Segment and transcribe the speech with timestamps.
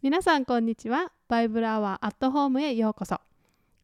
[0.00, 3.20] 皆さんこんにちはバイブルアワーアットホームへようこそ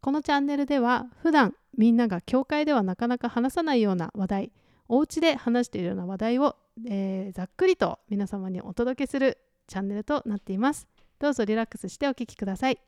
[0.01, 4.53] このチャンネルでは普段みんなが教会ではなかなか話さないような話題
[4.87, 6.55] お家で話しているような話題を、
[6.87, 10.87] えーざっくりと皆様にお届けするチャンネルとなっています
[11.19, 12.79] どうぞリラックスしてお聞きください、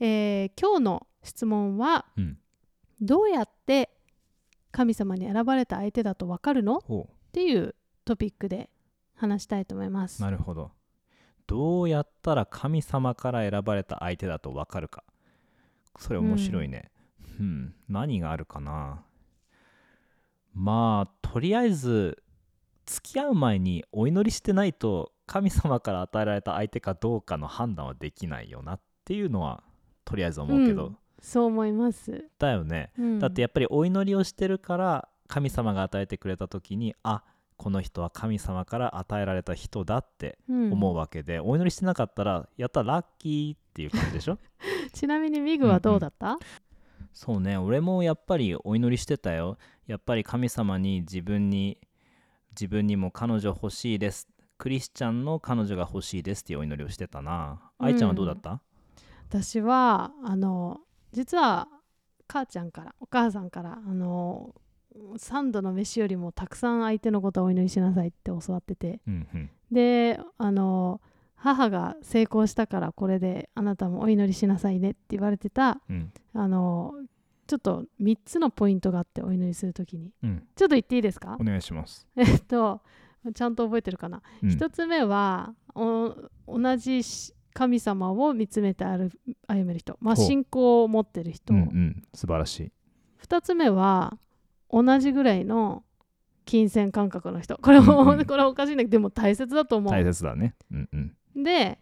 [0.00, 2.38] えー今日の質問はうん。
[3.02, 3.90] どうやって
[4.70, 6.78] 神様に選ばれた相手だと分かるの？
[6.78, 7.74] っほていう
[8.06, 8.70] トピックで
[9.14, 10.24] 話したいと思いますう。
[10.24, 10.70] なるほど。
[11.46, 15.04] どうやったら神様から選ばれた相手だとわかるか。
[15.98, 16.90] それ面白いね。
[17.38, 17.74] うん。
[17.88, 19.02] 何があるかな。
[20.54, 22.22] まあ、とりあえず、
[22.86, 29.64] 付き合う前にお祈りしてないと神様から与えられた相手かどうかの判断はできないよなっていうのは
[30.04, 32.92] とりあえず思うけど、うんそう思います、だよね。
[32.96, 37.24] うんだってやっぱりお祈りをしてるから神様が与えてくれた時にあ
[37.56, 44.38] この人は神様から与えられた人だって思うわけで、お祈りしてなかったらやったラッキーっていう感じでしょ？
[44.92, 46.38] ちなみにミグはどうだった、
[47.12, 49.58] そうね俺もやっぱりお祈りしてたよ。
[49.86, 51.78] やっぱり神様に自分に
[52.50, 54.28] 自分にも彼女欲しいです。
[54.58, 57.70] クリスチャンの彼女が欲しいですっていうお祈りをしてたな。
[57.78, 58.60] 愛ちゃんはどうだった、
[59.28, 60.80] 私はあの
[61.12, 61.68] 実は
[62.28, 64.54] 母ちゃんからお母さんからあの
[65.16, 69.00] 3度の飯よりもたくさん相手のことをお祈りしなさいって教わってて。
[69.06, 69.50] うんうん。
[69.70, 71.00] であの
[71.34, 76.12] 母が成功したからこれであなたもお祈りしなさいねって言われてたうん。
[76.34, 76.94] あの
[77.46, 80.12] ちょっと3つのポイントがあってお祈りするときに。
[80.22, 80.46] うん。
[80.56, 81.36] ちょっと言っていいですか？
[81.40, 82.80] お願いします、 えっと
[83.34, 84.22] ちゃんと覚えてるかな？
[84.42, 84.50] うん。
[84.50, 86.14] 一つ目はお
[86.48, 89.10] 同じし神様を見つめて歩
[89.46, 92.02] 歩める人、まあ、信仰を持ってる人、うんうん。
[92.12, 92.72] 素晴らしい。
[93.16, 94.18] 二つ目は
[94.70, 95.82] 同じぐらいの
[96.44, 97.58] 金銭感覚の人。
[97.58, 98.24] これも、うんうん。
[98.26, 100.54] これはおかしいんだけどでも大切だと思大う切だね。
[100.70, 100.88] うん
[101.34, 101.42] うん。
[101.42, 101.78] で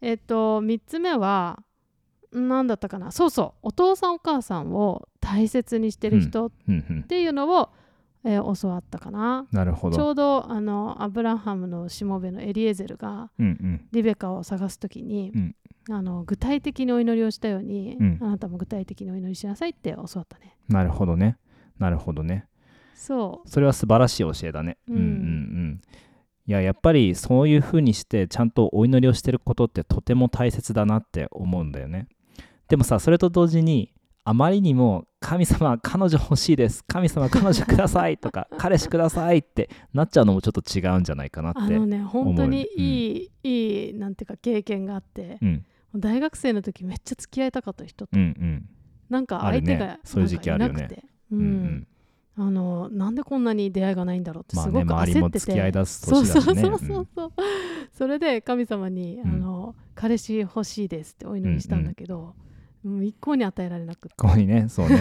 [0.00, 1.62] えっと三つ目は
[2.32, 3.10] 何だったかな。
[3.10, 3.58] そうそう。
[3.62, 7.02] お父さんお母さんを大切にしてる人っうんうん。
[7.04, 7.70] ていうのを、
[8.24, 9.46] えー教わったかな。
[9.52, 9.96] なるほど。
[9.96, 13.88] ちょうどあのアブラハムのしもべのエリエゼルがうんうん。
[13.92, 15.56] リベカを探す時に、うん。
[15.90, 18.18] あの具体的にお祈りをしたように、うん。
[18.20, 20.56] あなたも具体的にお祈りしなさいって教わったね。
[20.68, 21.38] なるほどね
[21.78, 22.46] なるほどね。
[22.94, 24.76] そそれは素晴らしい教えだね。
[24.88, 25.80] ううんんうんうん。
[26.46, 32.08] いややっぱりそういうふうにしてちゃんとお祈りをしてることってとても大切だなって思うんだよね。
[32.68, 33.92] でもさそれと同時に
[34.24, 36.84] あまりにも神様彼女欲しいです。
[36.84, 38.18] 神様彼女ください。
[38.18, 42.80] とか 彼氏くださいってなっちゃうのもちょっと違うんじゃないかなってあのね本当にう。
[42.80, 42.82] ん。
[42.82, 45.64] いい、いいなんていうか経験があって、うん。
[45.96, 48.68] 大学生の時めっちゃ付き合いたかった人と、うんうん。
[49.08, 51.38] なんか相手がそういう時期あるよねうん。
[51.38, 51.86] うん
[52.40, 56.78] あのなんでこんなに出会いがないんだろうってますあねごく焦ってて、付き合い出すそうそうそうそう。
[57.12, 57.32] そう、
[57.92, 59.28] それで神様に、うん。
[59.28, 62.36] あの彼氏欲しいですってお祈りしたんだけど、
[62.84, 64.14] もう一向に与えられなくて。
[64.16, 65.00] ここにねそうね。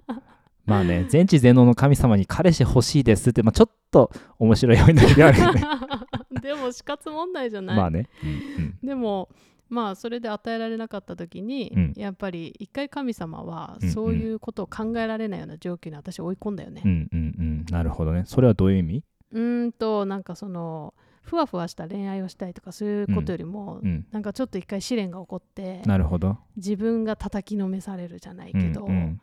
[0.64, 5.62] まあね全知全能の神様に彼氏欲しいですって、まあ、ちょっと面白いお祈りであるよね。
[6.40, 8.78] でも死活問題じゃない、まあね、うん。
[8.82, 9.28] でも
[9.70, 11.92] まあそれで与えられなかった時に、うん。
[11.96, 13.94] やっぱり一回神様はうんうん。
[13.94, 16.82] そういうことを考えられないような状況に私追い込んだよね。
[16.84, 17.32] うん、うんうん。
[17.40, 18.24] うんなるほどね。
[18.26, 19.04] それはどういう意味？
[19.32, 20.92] うーんとなんかその
[21.22, 24.06] ふわふわした恋愛をしたいとかそういうことよりも、うん。
[24.10, 26.36] なんかちょっと一回試練が起こってなるほど。
[26.56, 29.20] 自分が叩きのめされるじゃないけど、うんうん。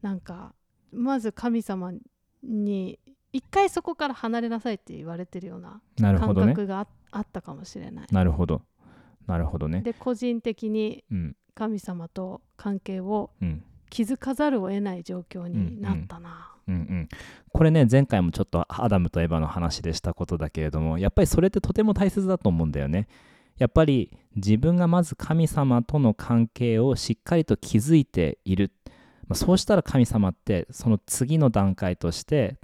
[0.00, 0.54] なんか
[0.92, 1.92] まず神様
[2.42, 2.98] に
[3.32, 6.54] 一回そこから離れなさいって言われてるような感なるほどね。
[6.54, 8.06] 覚があ,、あったかもしれない。
[8.10, 8.62] なるほど
[9.26, 9.82] なるほどね。
[9.82, 11.36] で個人的にうん。
[11.54, 13.62] 神様と関係をうん。
[13.90, 16.54] 築かざるを得ない状況になったな。
[16.68, 17.08] うんうん。
[17.52, 23.08] これね前回もちょっとアダムとエヴァの話でしたことだけれどもやっぱりそれってとても大切だと思うんだよね。
[23.58, 28.94] やっぱり自分がまず神様との関係をしっかりと築いている、ま
[29.32, 32.56] あ、そうしたら神様ってその次の段階として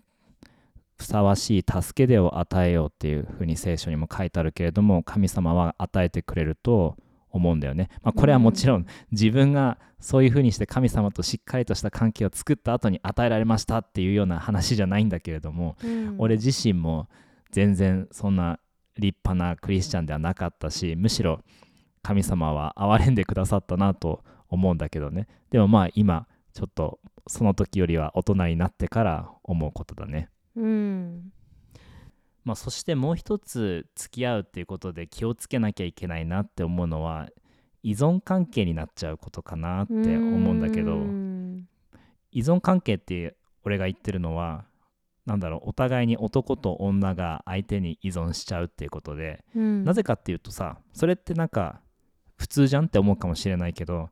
[0.97, 6.97] ふさわしい助け出を与えようっていうふうに聖書にも書いてあるけれども神様は与えてくれると
[7.31, 7.91] 思うんだよね。
[8.03, 17.09] まあ、これはもちろん自分がそういうふうにして神様としっかりとした関係を作った後に与えられましたっていうような話じゃないんだけれども、うん俺自身も
[17.51, 18.59] 全然そんな
[18.99, 21.41] 立派なクリスチャンではなかったしむしろ
[22.03, 30.29] 神様は憐れんでくださったなと思うんだけどねでもまあ今ちょっとその時よりは大人になってから思うことだね。
[30.57, 31.33] うん。
[32.45, 37.29] まあ、そしてもう一つ付き合うっていうことで気をつけなきゃいけないなって思うのは
[37.83, 41.69] 依存関係になっちゃうことかなって思うんだけどうん。
[42.31, 44.65] 依存関係って俺が言ってるのは
[45.25, 49.85] なんだろうお互いに男と女が相手に依存しちゃうっていうことで、うん。
[49.85, 51.81] なぜかっていうとさそれってなんか
[52.37, 54.11] 普通じゃんって思うかもしれないけど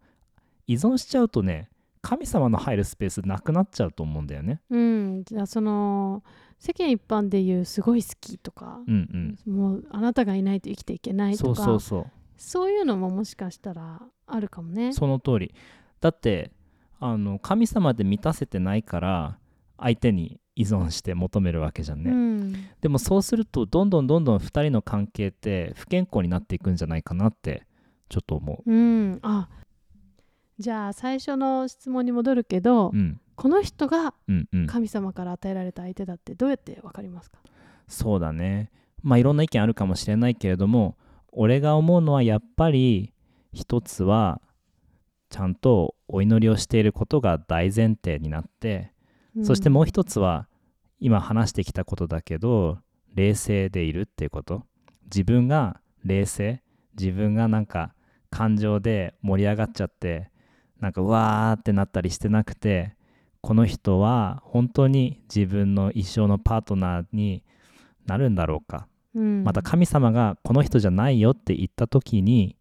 [0.67, 1.69] 依存しちゃうとね
[2.05, 4.61] 神様の入るスペースなくなっちゃうと思うんだよね。
[4.69, 6.23] うん、じゃあその
[6.59, 12.07] 世間一般で言うすごい好きとか、うんもうあなたがいないと生きていけなうん、そいとかうそうそう。
[12.37, 14.93] そういうのももしかしたらあるかもね。
[14.93, 15.55] その通り。
[16.03, 16.53] だって
[17.01, 19.39] あの神様で満たせてないから
[19.79, 22.53] 相手に依存して求めるわけじゃんね、うん。
[22.83, 27.67] でもそうするとどんどんどんどん2人の関係って不健康になっていくんじゃないかなって
[28.11, 29.49] ちょっと思うん、あ
[30.59, 33.21] じゃあ最初の質問に戻るけど、ううん。
[33.37, 34.67] この人がうんうん。
[34.67, 37.39] 神様から与えられた相手だってどうやって分かりますか？
[37.89, 38.71] そうだね。
[39.03, 40.97] まあいろんな意見あるかもしれないけれども
[41.33, 43.13] 俺が思うのはやっぱり
[43.53, 44.41] 一つは
[45.29, 48.93] ちゃんとお祈りをしていることが大前提になって
[49.43, 50.49] そしてもう一つは
[51.01, 52.79] 今話してきたことだけど
[53.15, 54.63] 冷静でいるっていうこと。
[55.05, 56.63] 自分が冷静
[56.99, 57.95] 自分がなんか
[58.31, 60.31] 感情で盛り上がっちゃって
[60.81, 62.95] なんかうわーってなったりしてなくて
[63.41, 67.43] この人は本当に自分の一生のパートナーに
[68.07, 72.57] なるんだろうかうんまた神様がこの人じゃないよって言った時に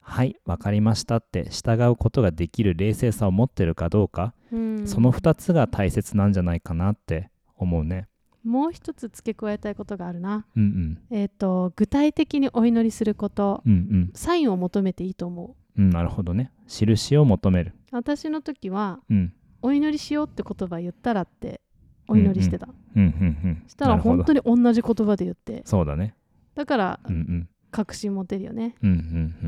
[0.00, 8.08] はい分かりましたって従うことができる冷静さを持ってるかどうかうんその2つが大切なんじゃないかなって思うね。
[8.42, 10.46] もう一つ付け加えたいことがあるな。
[10.56, 13.72] うんえっ、と具体的にお祈りすることうん。
[13.72, 15.80] うんサインを求めていいと思う。
[15.80, 15.86] うん。
[15.86, 16.52] うん、なるほどね。
[16.66, 17.74] 印を求める。
[17.90, 19.32] 私の時はうん。
[19.62, 21.60] お祈りしようって言葉言ったらって
[22.08, 22.68] お祈りしてた。
[22.96, 23.08] うんうんう
[23.48, 23.64] ん。
[23.66, 26.14] したら本当に同じ言葉で言ってそうだね。
[26.54, 27.48] だからうんうん。
[27.70, 28.74] 確信持てるよね。
[28.82, 28.98] うんうんう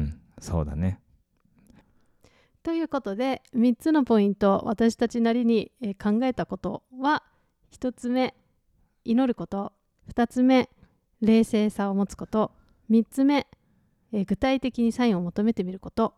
[0.01, 0.21] ん。
[0.41, 1.01] そうだね。
[2.63, 7.25] ということで3つのポイント私たちなりにえー考えたことは
[7.73, 8.35] 1つ目
[9.05, 9.73] 祈ること
[10.15, 10.69] 2つ目
[11.21, 12.53] 冷静さを持つこと
[12.91, 13.49] 3つ目
[14.13, 16.15] えー具体的にサインを求めてみること。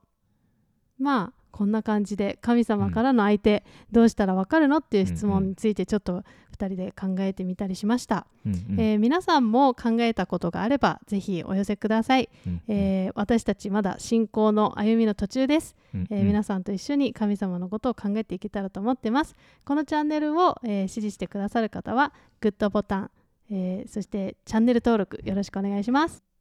[0.99, 6.25] まあこんな感じで神様からの相手、どうしたらわかるのっていう質問についてちょっと
[6.57, 8.81] 2人で考えてみたりしました、うんうん。
[8.81, 15.77] えー皆さんも考えたことがあればぜひお寄せください、うんえー私たちまだ信仰の歩みの途中です。
[15.95, 16.07] うん。
[16.11, 19.37] えー皆さんと一緒に神様のことを考えていけたらと思ってます。
[19.65, 23.11] このチャンネルを、えー支持してくださる方はグッドボタン、
[23.51, 26.34] えーそしてチャンネル登録よろしくお願いします。